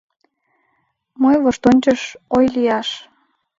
[1.21, 2.01] Мый воштончыш,
[2.35, 2.89] ой, лияш